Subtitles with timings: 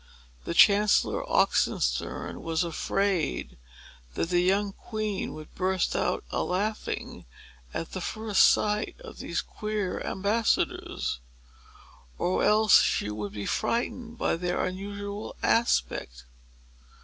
[0.45, 3.59] The Chancellor Oxenstiern was afraid
[4.15, 7.27] that the young queen would burst out a laughing,
[7.71, 11.19] at the first sight of these queer ambassadors;
[12.17, 16.25] or else that she would be frightened by their unusual aspect.